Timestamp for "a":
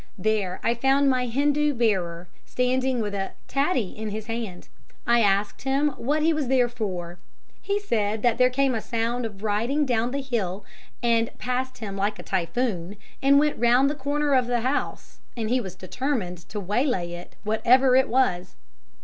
3.13-3.33, 8.73-8.81, 12.17-12.23